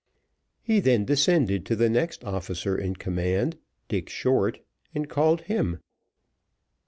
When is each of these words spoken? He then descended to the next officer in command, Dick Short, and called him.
He 0.63 0.79
then 0.79 1.05
descended 1.05 1.63
to 1.67 1.75
the 1.75 1.87
next 1.87 2.23
officer 2.23 2.75
in 2.75 2.95
command, 2.95 3.59
Dick 3.87 4.09
Short, 4.09 4.59
and 4.95 5.07
called 5.07 5.41
him. 5.41 5.77